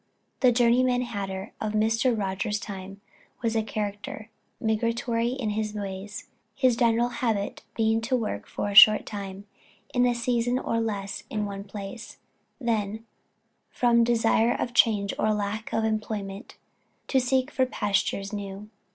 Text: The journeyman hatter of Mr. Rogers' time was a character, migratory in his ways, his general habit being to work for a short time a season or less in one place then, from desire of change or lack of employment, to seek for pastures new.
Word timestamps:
The 0.39 0.51
journeyman 0.51 1.03
hatter 1.03 1.53
of 1.61 1.73
Mr. 1.73 2.17
Rogers' 2.17 2.59
time 2.59 2.99
was 3.43 3.55
a 3.55 3.61
character, 3.61 4.31
migratory 4.59 5.27
in 5.33 5.51
his 5.51 5.75
ways, 5.75 6.27
his 6.55 6.75
general 6.75 7.09
habit 7.09 7.61
being 7.75 8.01
to 8.01 8.15
work 8.17 8.47
for 8.47 8.69
a 8.69 8.73
short 8.73 9.05
time 9.05 9.45
a 9.93 10.13
season 10.15 10.57
or 10.57 10.79
less 10.79 11.23
in 11.29 11.45
one 11.45 11.63
place 11.65 12.17
then, 12.59 13.05
from 13.69 14.03
desire 14.03 14.55
of 14.55 14.73
change 14.73 15.13
or 15.19 15.35
lack 15.35 15.71
of 15.71 15.83
employment, 15.83 16.57
to 17.07 17.19
seek 17.19 17.51
for 17.51 17.67
pastures 17.67 18.33
new. 18.33 18.71